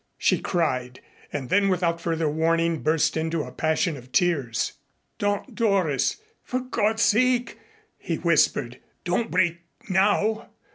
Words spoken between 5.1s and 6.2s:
"Don't, Doris,